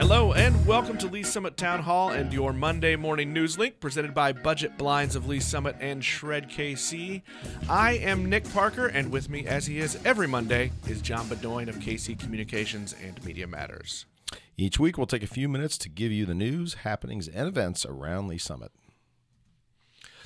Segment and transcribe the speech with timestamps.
[0.00, 4.14] Hello and welcome to Lee's Summit Town Hall and your Monday morning news link presented
[4.14, 7.20] by Budget Blinds of Lee's Summit and Shred KC.
[7.68, 11.68] I am Nick Parker, and with me, as he is every Monday, is John Bedoin
[11.68, 14.06] of KC Communications and Media Matters.
[14.56, 17.84] Each week, we'll take a few minutes to give you the news, happenings, and events
[17.84, 18.72] around Lee's Summit.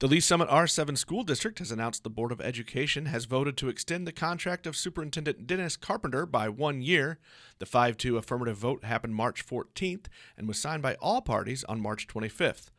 [0.00, 3.68] The Lee's Summit R7 School District has announced the Board of Education has voted to
[3.68, 7.18] extend the contract of Superintendent Dennis Carpenter by one year.
[7.58, 10.06] The 5 2 affirmative vote happened March 14th
[10.36, 12.70] and was signed by all parties on March 25th.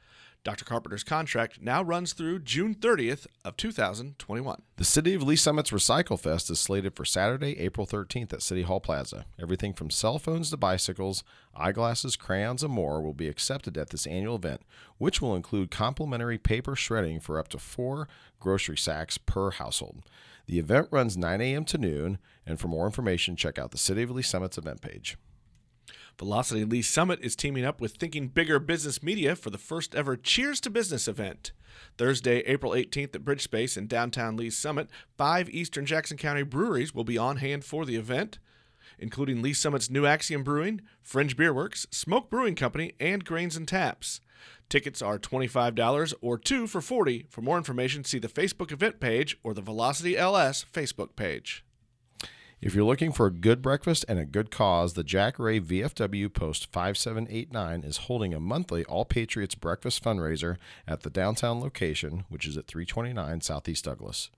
[0.46, 0.64] Dr.
[0.64, 4.62] Carpenter's contract now runs through June 30th of 2021.
[4.78, 8.62] The City of Lee's Summit's Recycle Fest is slated for Saturday, April 13th at City
[8.62, 9.26] Hall Plaza.
[9.38, 14.08] Everything from cell phones to bicycles, eyeglasses, crayons, and more will be accepted at this
[14.08, 14.62] annual event,
[14.98, 18.08] which will include complimentary paper shredding for up to four
[18.40, 20.04] grocery sacks per household.
[20.46, 21.66] The event runs 9 a.m.
[21.66, 25.18] to noon, and for more information, check out the City of Lee's Summit's event page.
[26.20, 30.18] Velocity Lee's Summit is teaming up with Thinking Bigger Business Media for the first ever
[30.18, 31.54] Cheers to Business event.
[31.98, 36.94] Thursday, April 18th at Bridge Space in downtown Lee's Summit, five Eastern Jackson County breweries
[36.94, 38.38] will be on hand for the event,
[38.98, 43.66] including Lee's Summit's New Axiom Brewing, Fringe Beer Works, Smoke Brewing Company, and Grains and
[43.66, 44.20] Taps.
[44.68, 47.28] Tickets are $25 or 2 for 40.
[47.30, 51.64] For more information, see the Facebook event page or the Velocity LS Facebook page.
[52.62, 56.34] If you're looking for a good breakfast and a good cause, the Jack Ray VFW
[56.34, 62.46] Post 5789 is holding a monthly All Patriots breakfast fundraiser at the downtown location, which
[62.46, 64.30] is at 329 Southeast Douglas.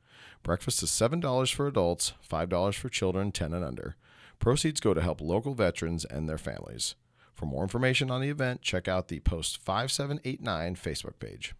[0.43, 3.95] Breakfast is $7 for adults, $5 for children 10 and under.
[4.37, 6.93] Proceeds go to help local veterans and their families.
[7.33, 11.55] For more information on the event, check out the Post 5789 Facebook page.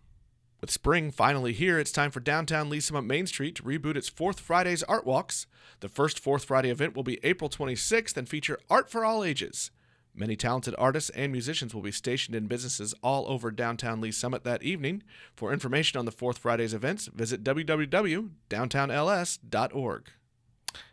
[0.62, 4.09] With spring finally here, it's time for downtown Lee's Summit Main Street to reboot its
[4.09, 5.48] Fourth Fridays Art Walks.
[5.80, 9.72] The first Fourth Friday event will be April 26th and feature art for all ages.
[10.14, 14.44] Many talented artists and musicians will be stationed in businesses all over downtown Lee's Summit
[14.44, 15.02] that evening.
[15.34, 20.10] For information on the Fourth Fridays events, visit www.downtownls.org.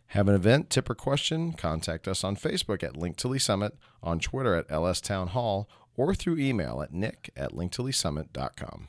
[0.07, 1.53] Have an event, tip, or question?
[1.53, 5.69] Contact us on Facebook at Link to Lee's Summit, on Twitter at LS Town Hall,
[5.95, 8.89] or through email at nick at linktoleesummit.com.